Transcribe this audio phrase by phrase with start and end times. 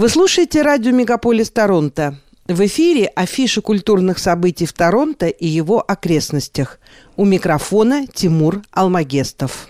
[0.00, 2.18] Вы слушаете радио «Мегаполис Торонто».
[2.46, 6.80] В эфире афиша культурных событий в Торонто и его окрестностях.
[7.18, 9.68] У микрофона Тимур Алмагестов.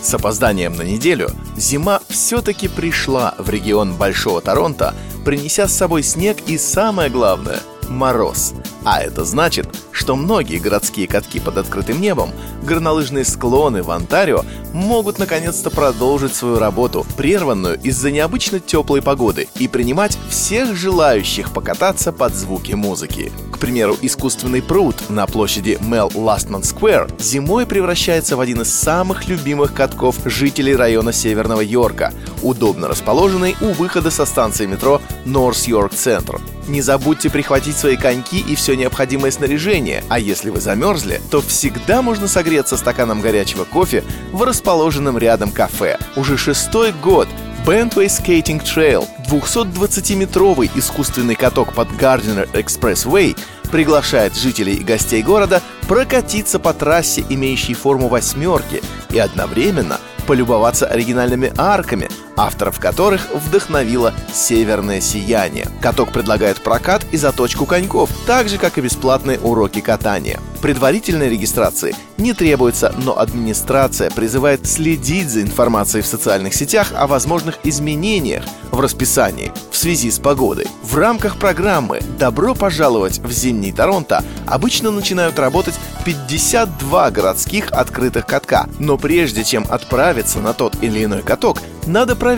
[0.00, 6.36] С опозданием на неделю зима все-таки пришла в регион Большого Торонто, принеся с собой снег
[6.46, 8.54] и, самое главное, мороз.
[8.84, 12.30] А это значит, что многие городские катки под открытым небом,
[12.62, 19.68] горнолыжные склоны в Онтарио могут наконец-то продолжить свою работу, прерванную из-за необычно теплой погоды, и
[19.68, 23.30] принимать всех желающих покататься под звуки музыки.
[23.52, 29.28] К примеру, искусственный пруд на площади Мел Ластман Сквер зимой превращается в один из самых
[29.28, 35.92] любимых катков жителей района Северного Йорка, удобно расположенный у выхода со станции метро Норс Йорк
[35.94, 36.40] Центр.
[36.68, 42.02] Не забудьте прихватить свои коньки и все необходимое снаряжение, а если вы замерзли, то всегда
[42.02, 45.98] можно согреться стаканом горячего кофе в расположенном рядом кафе.
[46.16, 47.28] Уже шестой год
[47.66, 53.36] Bentway Skating Trail, 220-метровый искусственный каток под Gardiner Expressway,
[53.70, 61.52] приглашает жителей и гостей города прокатиться по трассе, имеющей форму восьмерки, и одновременно полюбоваться оригинальными
[61.56, 62.08] арками,
[62.42, 65.68] авторов которых вдохновило «Северное сияние».
[65.80, 70.40] Каток предлагает прокат и заточку коньков, так же, как и бесплатные уроки катания.
[70.60, 77.58] Предварительной регистрации не требуется, но администрация призывает следить за информацией в социальных сетях о возможных
[77.64, 80.66] изменениях в расписании в связи с погодой.
[80.82, 88.68] В рамках программы «Добро пожаловать в зимний Торонто» обычно начинают работать 52 городских открытых катка,
[88.78, 92.31] но прежде чем отправиться на тот или иной каток, надо проверить,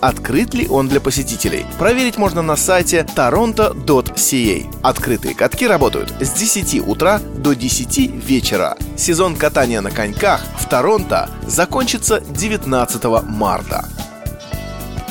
[0.00, 1.64] открыт ли он для посетителей.
[1.78, 4.66] Проверить можно на сайте toronto.ca.
[4.82, 8.76] Открытые катки работают с 10 утра до 10 вечера.
[8.96, 13.88] Сезон катания на коньках в Торонто закончится 19 марта.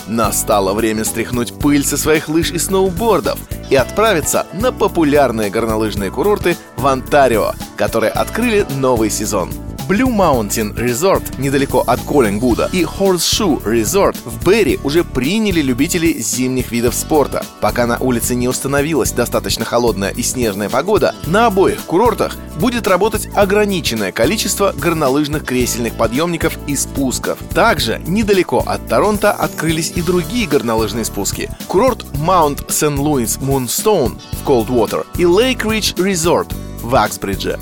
[0.08, 6.56] Настало время стряхнуть пыль со своих лыж и сноубордов и отправиться на популярные горнолыжные курорты
[6.78, 9.52] в Онтарио, которые открыли новый сезон–
[9.88, 16.72] Blue Mountain Resort недалеко от Коллингвуда и Horseshoe Resort в Берри уже приняли любителей зимних
[16.72, 17.46] видов спорта.
[17.62, 23.30] Пока на улице не установилась достаточно холодная и снежная погода, на обоих курортах будет работать
[23.34, 27.40] ограниченное количество горнолыжных кресельных подъемников и спусков.
[27.54, 31.50] Также недалеко от Торонто открылись и другие горнолыжные спуски.
[31.68, 32.98] Курорт Mount St.
[32.98, 37.58] Louis Moonstone в Coldwater и Lake Ridge Resort в Аксбридже.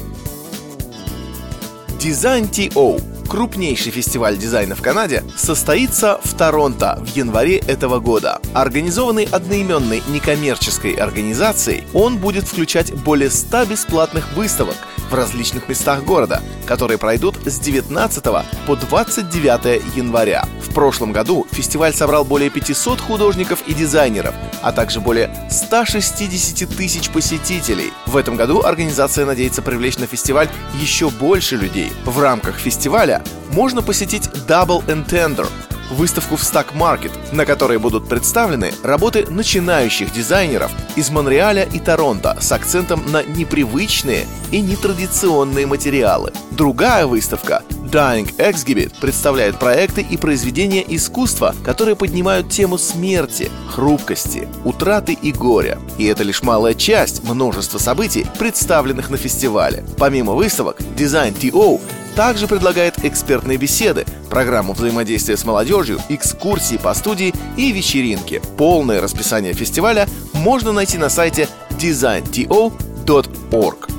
[2.06, 2.46] Design
[2.76, 8.40] ou крупнейший фестиваль дизайна в Канаде, состоится в Торонто в январе этого года.
[8.54, 14.76] Организованный одноименной некоммерческой организацией, он будет включать более 100 бесплатных выставок–
[15.10, 18.24] в различных местах города, которые пройдут с 19
[18.68, 20.46] по 29 января.
[20.62, 27.10] В прошлом году фестиваль собрал более 500 художников и дизайнеров, а также более 160 тысяч
[27.10, 27.94] посетителей.
[28.06, 30.50] В этом году организация надеется привлечь на фестиваль
[30.80, 31.94] еще больше людей.
[32.04, 33.15] В рамках фестиваля
[33.52, 35.48] можно посетить Double and Tender,
[35.92, 42.38] выставку в Stack Market, на которой будут представлены работы начинающих дизайнеров из Монреаля и Торонто
[42.40, 46.32] с акцентом на непривычные и нетрадиционные материалы.
[46.52, 55.14] Другая выставка Dying Exhibit представляет проекты и произведения искусства, которые поднимают тему смерти, хрупкости, утраты
[55.14, 55.80] и горя.
[55.98, 59.86] И это лишь малая часть множества событий, представленных на фестивале.
[59.98, 61.80] Помимо выставок, Design TO
[62.16, 68.42] также предлагает экспертные беседы, программу взаимодействия с молодежью, экскурсии по студии и вечеринки.
[68.58, 73.90] Полное расписание фестиваля можно найти на сайте designto.org.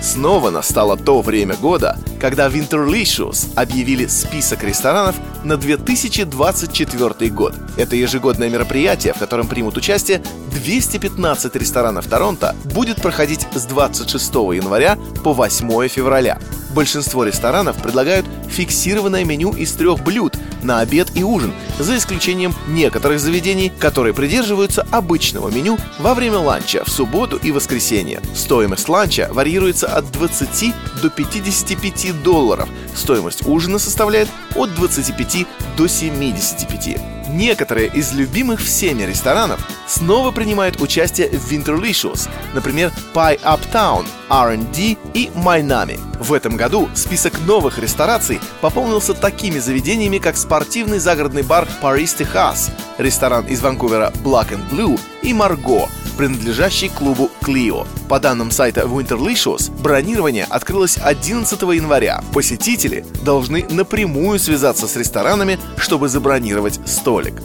[0.00, 7.54] Снова настало то время года, когда Winterlicious объявили список ресторанов на 2024 год.
[7.76, 10.22] Это ежегодное мероприятие, в котором примут участие
[10.52, 16.38] 215 ресторанов Торонто, будет проходить с 26 января по 8 февраля.
[16.70, 23.20] Большинство ресторанов предлагают фиксированное меню из трех блюд на обед и ужин, за исключением некоторых
[23.20, 28.20] заведений, которые придерживаются обычного меню во время ланча в субботу и воскресенье.
[28.34, 32.68] Стоимость ланча варьируется от 20 до 55 долларов.
[32.94, 35.46] Стоимость ужина составляет от 25
[35.78, 36.98] до 75.
[37.30, 45.30] Некоторые из любимых всеми ресторанов снова принимают участие в Winterlicious, например, Pie Uptown, R&D и
[45.34, 45.98] Майнами.
[46.18, 52.70] В этом году список новых рестораций пополнился такими заведениями, как спортивный загородный бар Paris Texas,
[52.98, 55.88] ресторан из Ванкувера Black and Blue и Марго,
[56.18, 57.86] принадлежащий клубу Clio.
[58.08, 62.22] По данным сайта Winterlicious, бронирование открылось 11 января.
[62.34, 67.40] Посетители должны напрямую связаться с ресторанами, чтобы забронировать столик.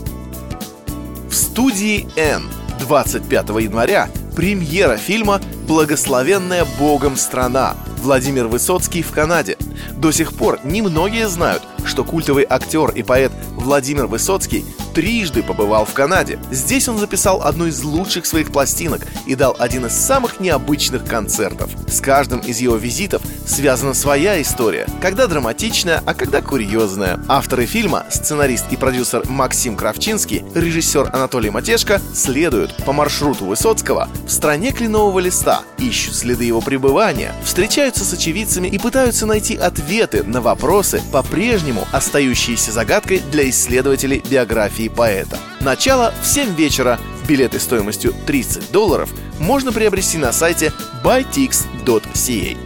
[1.30, 2.50] В студии N
[2.80, 9.56] 25 января премьера фильма «Благословенная Богом страна» Владимир Высоцкий в Канаде.
[9.92, 15.94] До сих пор немногие знают, что культовый актер и поэт Владимир Высоцкий трижды побывал в
[15.94, 16.40] Канаде.
[16.52, 21.72] Здесь он записал одну из лучших своих пластинок и дал один из самых необычных концертов.
[21.88, 27.20] С каждым из его визитов связана своя история, когда драматичная, а когда курьезная.
[27.28, 34.32] Авторы фильма, сценарист и продюсер Максим Кравчинский, режиссер Анатолий Матешко следуют по маршруту Высоцкого в
[34.32, 40.42] стране кленового листа, ищут следы его пребывания, встречаются с очевидцами и пытаются найти ответы на
[40.42, 45.40] вопросы, по-прежнему остающиеся загадкой для исследователей биографии поэта.
[45.62, 47.00] Начало в 7 вечера.
[47.28, 49.10] Билеты стоимостью 30 долларов
[49.40, 52.58] можно приобрести на сайте bytix.ca.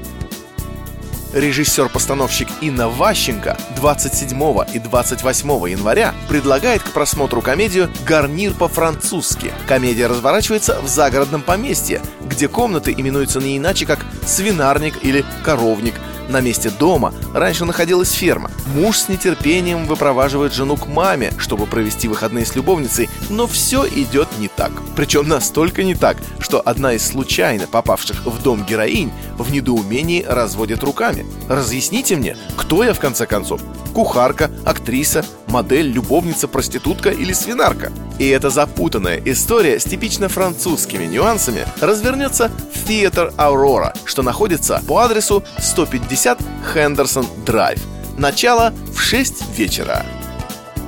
[1.33, 4.39] Режиссер-постановщик Инна Ващенко 27
[4.73, 9.51] и 28 января предлагает к просмотру комедию «Гарнир по-французски».
[9.67, 15.95] Комедия разворачивается в загородном поместье, где комнаты именуются не иначе, как свинарник или коровник–
[16.29, 18.51] на месте дома раньше находилась ферма.
[18.75, 24.27] Муж с нетерпением выпроваживает жену к маме, чтобы провести выходные с любовницей, но все идет
[24.39, 24.71] не так.
[24.95, 30.83] Причем настолько не так, что одна из случайно попавших в дом героинь в недоумении разводит
[30.83, 31.25] руками.
[31.47, 33.61] Разъясните мне, кто я в конце концов?
[33.93, 37.91] Кухарка, актриса, модель, любовница, проститутка или свинарка?
[38.19, 44.99] И эта запутанная история с типично французскими нюансами развернется в Theater Aurora, что находится по
[44.99, 46.39] адресу 150
[46.73, 47.79] Хендерсон Драйв.
[48.17, 50.05] Начало в 6 вечера.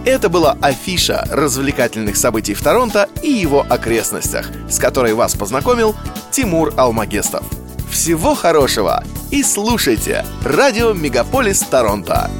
[0.05, 5.95] Это была афиша развлекательных событий в Торонто и его окрестностях, с которой вас познакомил
[6.31, 7.43] Тимур Алмагестов.
[7.99, 12.31] Всего хорошего и слушайте радио Мегаполис Торонто.